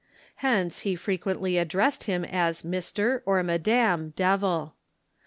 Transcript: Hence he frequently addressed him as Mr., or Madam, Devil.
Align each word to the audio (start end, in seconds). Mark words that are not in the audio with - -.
Hence 0.37 0.79
he 0.79 0.95
frequently 0.95 1.59
addressed 1.59 2.05
him 2.05 2.25
as 2.25 2.63
Mr., 2.63 3.21
or 3.23 3.43
Madam, 3.43 4.13
Devil. 4.15 4.73